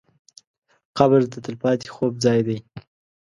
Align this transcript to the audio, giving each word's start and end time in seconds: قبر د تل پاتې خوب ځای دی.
قبر 0.97 1.19
د 1.31 1.35
تل 1.45 1.55
پاتې 1.63 1.87
خوب 1.95 2.13
ځای 2.25 2.39
دی. 2.47 2.57